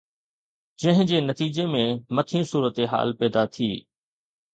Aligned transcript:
جنهن 0.83 1.09
جي 1.11 1.19
نتيجي 1.25 1.65
۾ 1.73 1.83
مٿين 2.19 2.47
صورتحال 2.53 3.13
پيدا 3.21 3.45
ٿي 3.59 3.69